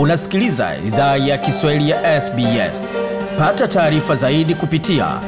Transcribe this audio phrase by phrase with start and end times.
[0.00, 2.96] Unasikiliza idhaa ya Kiswahili ya SBS.
[3.38, 5.20] Pata taarifa zaidi kupitia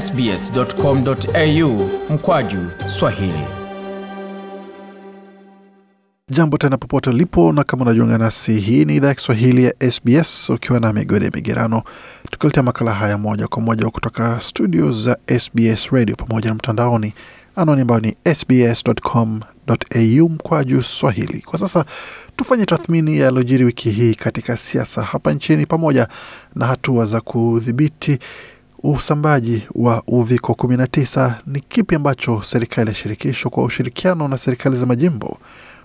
[0.00, 3.44] sbs.com.au mkwaju swahili.
[6.28, 10.50] Jambo tena popote ulipo, na kama unajiunga nasi, hii ni idhaa ya Kiswahili ya SBS
[10.50, 11.82] ukiwa na migode migerano,
[12.30, 17.14] tukiletea makala haya moja kwa moja kutoka studio za SBS radio pamoja na mtandaoni,
[17.56, 21.40] anwani ambayo ni sbs.com.au mkwaju swahili.
[21.40, 21.84] Kwa sasa
[22.40, 26.08] tufanye tathmini ya yaliyojiri wiki hii katika siasa hapa nchini pamoja
[26.54, 28.18] na hatua za kudhibiti
[28.82, 31.34] usambaji wa uviko 19.
[31.46, 35.38] Ni kipi ambacho serikali ya shirikisho kwa ushirikiano na serikali za majimbo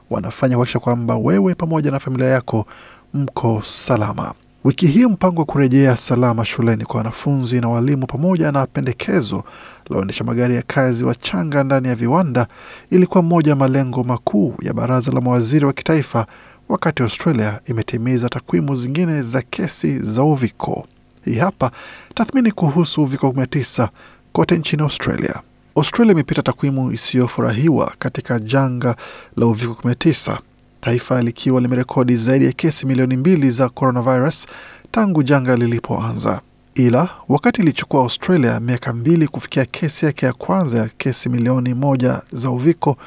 [0.09, 2.65] wanafanya kuakisha kwamba wewe pamoja na familia yako
[3.13, 4.33] mko salama.
[4.65, 9.43] Wiki hii mpango wa kurejea salama shuleni kwa wanafunzi na walimu pamoja na pendekezo
[9.89, 12.47] la waendesha magari ya kazi wachanga ndani ya viwanda
[12.89, 16.27] ilikuwa moja ya malengo makuu ya baraza la mawaziri wa kitaifa,
[16.69, 20.87] wakati Australia imetimiza takwimu zingine za kesi za uviko.
[21.25, 21.71] Hii hapa
[22.13, 23.89] tathmini kuhusu uviko 19
[24.31, 25.39] kote nchini Australia.
[25.75, 28.95] Australia imepita takwimu isiyofurahiwa katika janga
[29.37, 30.37] la uviko 19,
[30.85, 34.45] taifa likiwa limerekodi zaidi ya kesi milioni mbili za coronavirus
[34.91, 36.41] tangu janga lilipoanza.
[36.75, 42.21] Ila wakati ilichukua Australia miaka mbili kufikia kesi yake ya kwanza ya kesi milioni moja
[42.33, 42.97] za uviko,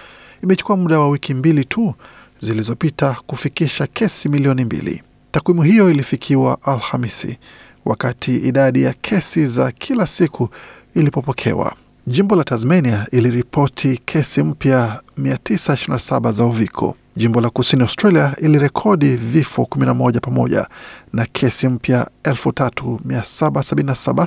[0.43, 1.95] imechukua muda wa wiki mbili tu
[2.41, 5.03] zilizopita kufikisha kesi milioni mbili.
[5.33, 7.39] Takwimu hiyo ilifikiwa Alhamisi
[7.84, 10.49] wakati idadi ya kesi za kila siku
[10.95, 11.75] ilipopokewa.
[12.06, 16.97] Jimbo la Tasmania iliripoti kesi mpya 927 za uviko.
[17.19, 20.67] Jimbo la kusini Australia ilirekodi vifo 11 pamoja
[21.13, 24.27] na kesi mpya 3777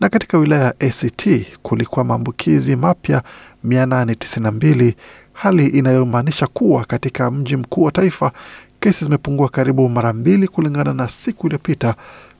[0.00, 3.22] na katika wilaya ya ACT kulikuwa maambukizi mapya
[3.66, 4.94] 892,
[5.32, 8.32] hali inayomaanisha kuwa katika mji mkuu wa taifa
[8.80, 11.94] kesi zimepungua karibu mara mbili kulingana na siku iliyopita,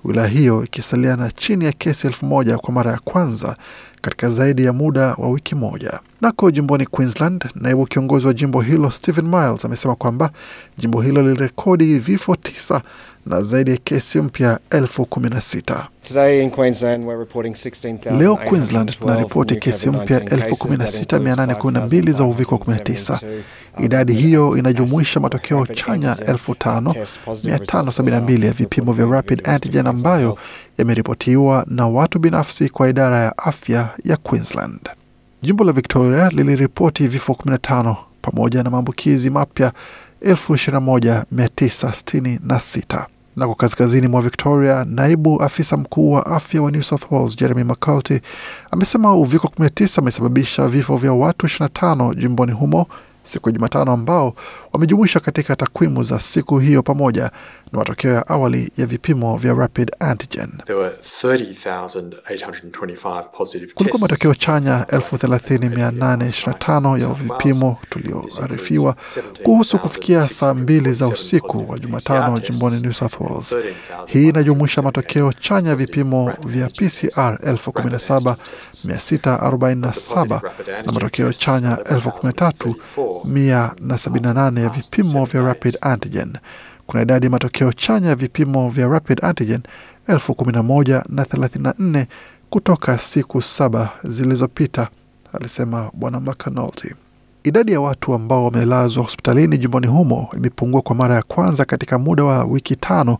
[0.04, 3.56] wilaya hiyo ikisalia na chini ya kesi elfu moja kwa mara ya kwanza
[4.04, 6.00] katika zaidi ya muda wa wiki moja.
[6.20, 10.30] Nako jimboni Queensland, naibu kiongozi wa jimbo hilo Stephen Miles amesema kwamba
[10.78, 12.82] jimbo hilo lilirekodi vifo tisa
[13.26, 15.86] na zaidi ya kesi mpya elfu kumi na sita.
[18.18, 23.18] Leo Queensland tunaripoti kesi mpya 16812 za uviko 19.
[23.84, 30.38] Idadi hiyo inajumuisha matokeo chanya 5572 ya vipimo vya rapid antigen ambayo
[30.78, 34.80] yameripotiwa na watu binafsi kwa idara ya afya ya Queensland.
[35.42, 39.72] Jimbo la Victoria liliripoti vifo 15 pamoja na maambukizi mapya
[40.22, 47.36] 21966 na kwa kaskazini mwa Victoria, naibu afisa mkuu wa afya wa New South Wales
[47.36, 48.18] Jeremy McCarthy
[48.70, 52.86] amesema uviko 19 amesababisha vifo vya watu 25 jimboni humo
[53.24, 54.34] siku ya Jumatano, ambao
[54.74, 57.22] wamejumuisha katika takwimu za siku hiyo pamoja
[57.72, 60.48] na matokeo ya awali ya vipimo vya rapid antigen.
[63.74, 68.96] Kulikuwa matokeo chanya 30825 ya vipimo tulioarifiwa
[69.42, 73.54] kuhusu kufikia saa mbili za usiku wa Jumatano jimboni New South Wales.
[74.06, 80.40] Hii inajumuisha matokeo chanya ya vipimo vya PCR 17647
[80.86, 86.32] na matokeo chanya 13178 ya vipimo vya rapid antigen.
[86.86, 89.60] Kuna idadi ya matokeo chanya ya vipimo vya rapid antigen
[90.06, 92.06] elfu kumi na moja na thelathini na nne
[92.50, 94.88] kutoka siku saba zilizopita,
[95.32, 96.94] alisema Bwana McAnulty.
[97.44, 102.24] Idadi ya watu ambao wamelazwa hospitalini jimboni humo imepungua kwa mara ya kwanza katika muda
[102.24, 103.18] wa wiki tano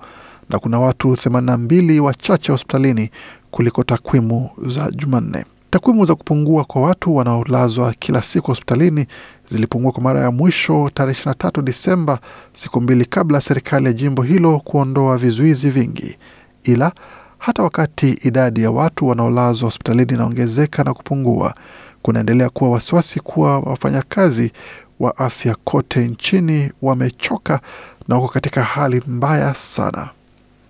[0.51, 3.11] na kuna watu 82 wachache hospitalini
[3.51, 5.45] kuliko takwimu za Jumanne.
[5.75, 9.07] Takwimu za kupungua kwa watu wanaolazwa kila siku hospitalini
[9.51, 12.19] zilipungua kwa mara ya mwisho tarehe 23 Disemba,
[12.53, 16.17] siku mbili kabla serikali ya jimbo hilo kuondoa vizuizi vingi.
[16.65, 16.93] Ila
[17.39, 21.55] hata wakati idadi ya watu wanaolazwa hospitalini inaongezeka na kupungua,
[22.03, 24.53] kunaendelea kuwa wasiwasi kuwa wafanyakazi
[25.01, 27.61] wa afya kote nchini wamechoka
[28.09, 30.09] na wako katika hali mbaya sana.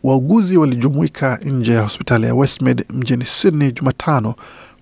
[0.05, 4.35] Wauguzi walijumuika nje ya hospitali ya Westmead mjini Sydney Jumatano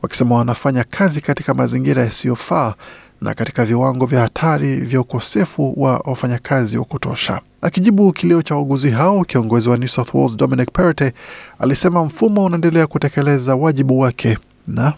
[0.02, 2.74] wakisema wanafanya kazi katika mazingira yasiyofaa
[3.20, 7.40] na katika viwango vya hatari vya ukosefu wa wafanyakazi wa kutosha.
[7.62, 11.14] Akijibu kilio cha wauguzi hao, kiongozi wa New South Wales Dominic Perrottet
[11.58, 14.92] alisema mfumo unaendelea kutekeleza wajibu wake na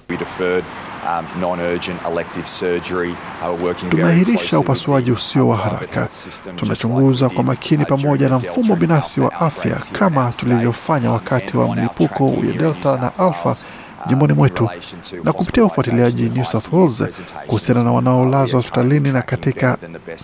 [3.91, 6.09] tumeahirisha upasuaji usio wa haraka.
[6.57, 12.53] Tunachunguza kwa makini pamoja na mfumo binafsi wa afya kama tulivyofanya wakati wa mlipuko ya
[12.53, 13.57] Delta na Alpha
[14.09, 14.69] jimboni mwetu,
[15.25, 17.03] na kupitia ufuatiliaji New South Wales
[17.47, 19.79] kuhusiana na wanaolazwa hospitalini na katika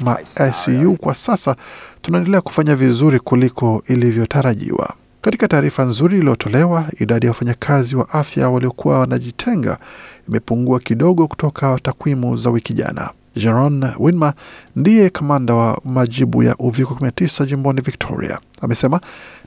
[0.05, 0.19] ma
[0.49, 1.57] ICU kwa sasa
[2.03, 4.95] tunaendelea kufanya vizuri kuliko ilivyotarajiwa.
[5.23, 9.79] Katika taarifa nzuri iliyotolewa, idadi ya wafanyakazi wa afya waliokuwa wanajitenga
[10.29, 13.11] imepungua kidogo kutoka takwimu za wiki jana.
[13.37, 14.33] Jeron Winma
[14.77, 18.39] ndiye kamanda wa majibu ya uviko 19 jimboni Victoria.
[18.63, 19.01] Amesema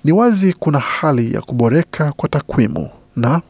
[0.04, 3.42] ni wazi kuna hali ya kuboreka kwa takwimu na?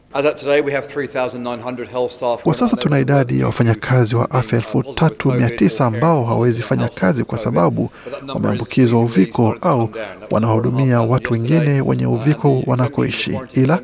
[2.42, 6.88] Kwa sasa tuna idadi ya wafanyakazi wa afya elfu tatu mia tisa ambao hawawezi fanya
[6.88, 7.90] kazi kwa sababu
[8.34, 9.88] wameambukizwa uviko au
[10.30, 13.80] wanahudumia watu wengine wenye uviko wanakoishi, ila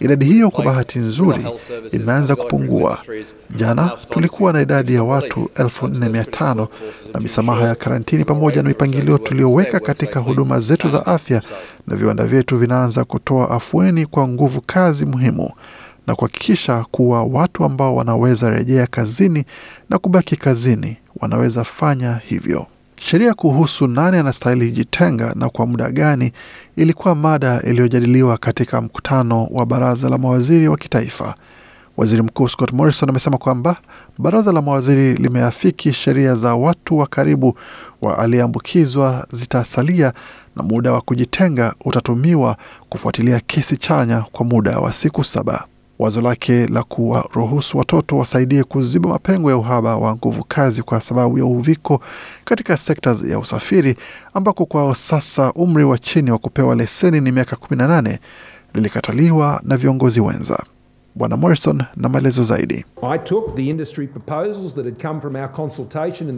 [0.00, 1.46] idadi hiyo kwa bahati nzuri
[1.92, 2.98] imeanza kupungua.
[3.56, 6.68] Jana tulikuwa na idadi ya watu elfu nne mia tano
[7.14, 11.42] na misamaha ya karantini pamoja na mipangilio tulioweka katika huduma zetu za afya
[11.86, 15.50] na viwanda vyetu vinaanza kutoa afueni kwa nguvu kazi muhimu
[16.06, 19.44] na kuhakikisha kuwa watu ambao wanaweza rejea kazini
[19.90, 22.66] na kubaki kazini wanaweza fanya hivyo.
[22.96, 26.32] Sheria kuhusu nani anastahili jitenga na kwa muda gani
[26.76, 31.34] ilikuwa mada iliyojadiliwa katika mkutano wa baraza la mawaziri wa kitaifa.
[31.96, 33.76] Waziri Mkuu Scott Morrison amesema kwamba
[34.18, 37.58] baraza la mawaziri limeafiki sheria za watu wa karibu
[38.02, 40.12] wa aliyeambukizwa zitasalia
[40.56, 42.56] na muda wa kujitenga utatumiwa
[42.88, 45.64] kufuatilia kesi chanya kwa muda wa siku saba.
[45.98, 51.38] Wazo lake la kuwaruhusu watoto wasaidie kuziba mapengo ya uhaba wa nguvu kazi kwa sababu
[51.38, 52.00] ya uviko
[52.44, 53.96] katika sekta ya usafiri,
[54.34, 58.18] ambako kwa sasa umri wa chini wa kupewa leseni ni miaka 18
[58.74, 60.62] lilikataliwa na viongozi wenza.
[61.16, 62.84] Bwana Morrison na maelezo zaidi.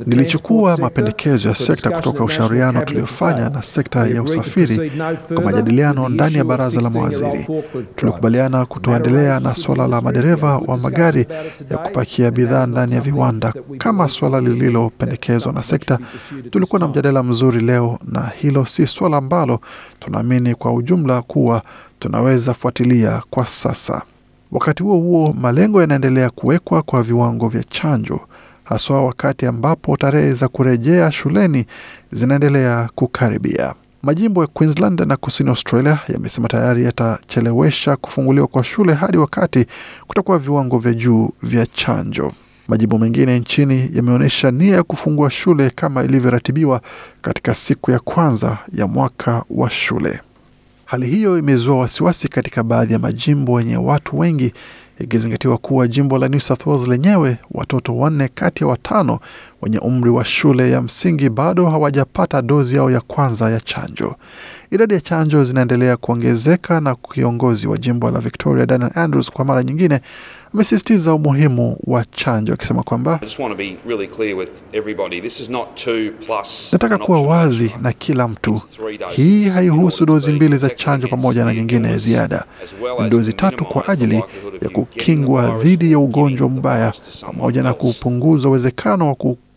[0.07, 4.91] Nilichukua mapendekezo ya sekta kutoka ushauriano tuliofanya na sekta ya usafiri
[5.35, 7.47] kwa majadiliano ndani ya baraza la mawaziri.
[7.97, 11.27] Tulikubaliana kutoendelea na suala la madereva wa magari
[11.71, 15.99] ya kupakia bidhaa ndani ya viwanda kama suala lililopendekezwa na sekta.
[16.51, 19.61] Tulikuwa na mjadala mzuri leo, na hilo si suala ambalo
[20.01, 21.63] tunaamini kwa ujumla kuwa
[21.99, 24.03] tunaweza fuatilia kwa sasa.
[24.57, 28.21] Wakati huo huo, malengo yanaendelea kuwekwa kwa viwango vya chanjo,
[28.65, 31.67] haswa wakati ambapo tarehe za kurejea shuleni
[32.13, 33.75] zinaendelea kukaribia.
[34.03, 39.67] Majimbo ya Queensland na kusini Australia yamesema tayari yatachelewesha kufunguliwa kwa shule hadi wakati
[40.07, 42.33] kutakuwa viwango vya juu vya chanjo.
[42.69, 46.81] Majimbo mengine nchini yameonyesha nia ya kufungua shule kama ilivyoratibiwa
[47.23, 50.21] katika siku ya kwanza ya mwaka wa shule.
[50.87, 54.53] Hali hiyo imezua wasiwasi katika baadhi ya majimbo yenye watu wengi,
[54.99, 59.19] ikizingatiwa kuwa jimbo la New South Wales lenyewe watoto wanne kati ya watano
[59.67, 64.15] wenye umri wa shule ya msingi bado hawajapata dozi yao ya kwanza ya chanjo.
[64.71, 69.63] Idadi ya chanjo zinaendelea kuongezeka, na kiongozi wa jimbo la Victoria Daniel Andrews kwa mara
[69.63, 70.01] nyingine
[70.55, 73.21] amesisitiza umuhimu wa chanjo akisema kwamba
[76.73, 78.61] nataka kuwa wazi na kila mtu,
[79.11, 82.45] hii haihusu dozi mbili za chanjo pamoja na nyingine ya ziada.
[83.03, 84.23] Ni dozi tatu kwa ajili
[84.63, 86.93] ya kukingwa dhidi ya ugonjwa mbaya
[87.27, 89.15] pamoja na kupunguza uwezekano wa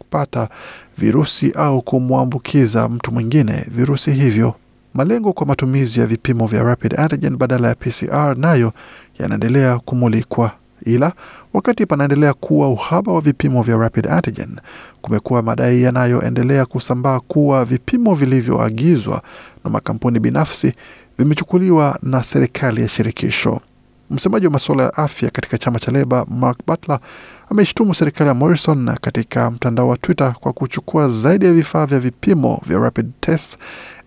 [0.09, 0.49] kupata
[0.97, 4.53] virusi au kumwambukiza mtu mwingine virusi hivyo.
[4.93, 8.73] Malengo kwa matumizi ya vipimo vya rapid antigen badala ya PCR nayo
[9.19, 10.51] yanaendelea kumulikwa,
[10.85, 11.13] ila
[11.53, 14.55] wakati panaendelea kuwa uhaba wa vipimo vya rapid antigen,
[15.01, 19.21] kumekuwa madai yanayoendelea kusambaa kuwa vipimo vilivyoagizwa
[19.63, 20.73] na makampuni binafsi
[21.17, 23.61] vimechukuliwa na serikali ya shirikisho.
[24.09, 26.99] Msemaji wa masuala ya afya katika chama cha Leba Mark Butler
[27.51, 32.61] ameshtumu serikali ya Morrison katika mtandao wa Twitter kwa kuchukua zaidi ya vifaa vya vipimo
[32.65, 33.57] vya rapid test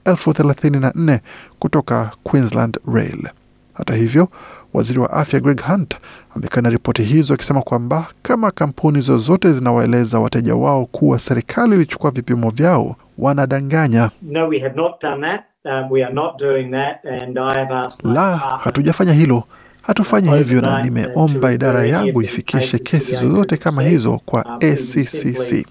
[0.05, 1.21] elfu thelathini na nne
[1.59, 3.29] kutoka Queensland Rail.
[3.75, 4.29] Hata hivyo,
[4.75, 5.97] waziri wa afya Greg Hunt
[6.37, 12.51] amekana ripoti hizo akisema kwamba kama kampuni zozote zinawaeleza wateja wao kuwa serikali ilichukua vipimo
[12.51, 14.11] vyao, wanadanganya.
[14.23, 15.41] No, we have not done that.
[15.65, 19.45] Um, we are not doing that and I have asked La, hatujafanya hilo,
[19.83, 25.67] hatufanyi hivyo, na nimeomba idara yangu ifikishe kesi zozote kama hizo kwa ACCC.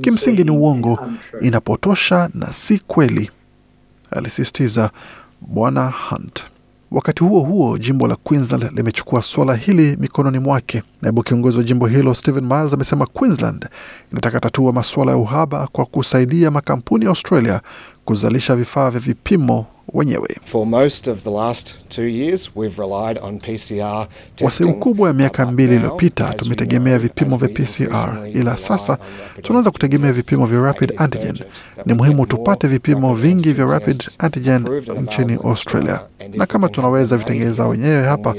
[0.00, 0.98] Kimsingi ni uongo,
[1.40, 3.30] inapotosha na si kweli,
[4.10, 4.90] alisisitiza
[5.40, 6.44] Bwana Hunt.
[6.90, 10.82] Wakati huo huo, jimbo la Queensland limechukua suala hili mikononi mwake.
[11.02, 13.66] Naibu kiongozi wa jimbo hilo Stephen Miles amesema Queensland
[14.12, 17.60] inataka tatua masuala ya uhaba kwa kusaidia makampuni ya Australia
[18.04, 20.28] kuzalisha vifaa vya vipimo wenyewe.
[20.44, 24.06] For most of the last two years, we've relied on PCR
[24.42, 28.98] Kwa sehemu kubwa ya miaka mbili iliyopita tumetegemea vipimo vya PCR, ila sasa
[29.42, 31.38] tunaanza kutegemea vipimo vya rapid antigen.
[31.86, 34.64] Ni muhimu tupate vipimo vingi vya rapid antigen
[35.02, 36.00] nchini Australia.
[36.34, 38.34] Na kama tunaweza have vitengeneza wenyewe hapa,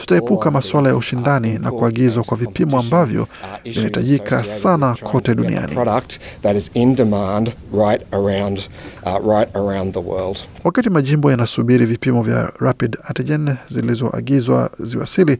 [0.00, 3.28] tutaepuka masuala ya ushindani na kuagizwa kwa vipimo ambavyo uh,
[3.72, 5.76] vinahitajika sana kote duniani.
[5.76, 6.18] uh.
[10.64, 15.38] Wakati majimbo yanasubiri vipimo vya rapid antigen zilizoagizwa ziwasili,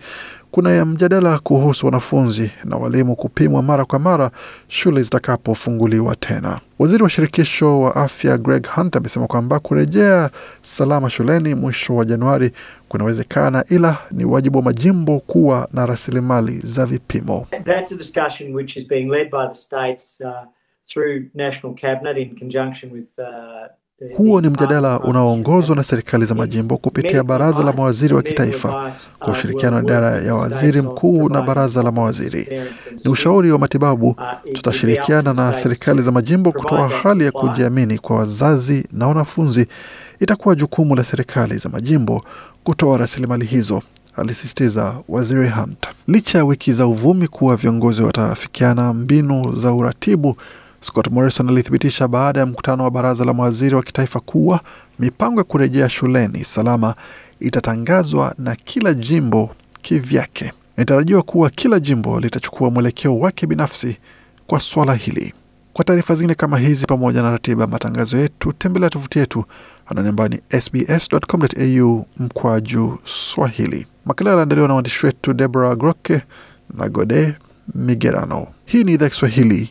[0.50, 4.30] kuna ya mjadala kuhusu wanafunzi na walimu kupimwa mara kwa mara
[4.68, 6.60] shule zitakapofunguliwa tena.
[6.78, 10.30] Waziri wa shirikisho wa afya Greg Hunt amesema kwamba kurejea
[10.62, 12.50] salama shuleni mwisho wa Januari
[12.88, 17.46] kunawezekana, ila ni wajibu wa majimbo kuwa na rasilimali za vipimo.
[17.64, 17.96] That's a
[24.16, 29.32] Huo ni mjadala unaoongozwa na serikali za majimbo kupitia baraza la mawaziri wa kitaifa kwa
[29.32, 32.48] ushirikiano na idara ya waziri mkuu na baraza la mawaziri.
[33.04, 34.16] Ni ushauri wa matibabu.
[34.52, 39.66] Tutashirikiana na serikali za majimbo kutoa hali ya kujiamini kwa wazazi na wanafunzi.
[40.20, 42.22] Itakuwa jukumu la serikali za majimbo
[42.64, 43.82] kutoa rasilimali hizo,
[44.16, 45.86] alisisitiza waziri Hunt.
[46.08, 50.36] Licha ya wiki za uvumi kuwa viongozi watafikiana mbinu za uratibu,
[50.82, 54.60] Scott Morrison alithibitisha baada ya mkutano wa baraza la mawaziri wa kitaifa kuwa
[54.98, 56.94] mipango ya kurejea shuleni salama
[57.40, 59.50] itatangazwa na kila jimbo
[59.82, 60.52] kivyake.
[60.76, 63.96] Inatarajiwa kuwa kila jimbo litachukua mwelekeo wake binafsi
[64.46, 65.34] kwa swala hili.
[65.72, 69.44] Kwa taarifa zingine kama hizi pamoja na ratiba matangazo yetu, tembelea tovuti yetu
[69.86, 73.86] anwani ambayo ni sbs.com.au mkwaju Swahili.
[74.04, 76.22] Makala yaliandaliwa na waandishi wetu Deborah Groke
[76.78, 77.34] na Gode
[77.74, 78.46] Migerano.
[78.64, 79.70] Hii ni idhaa Kiswahili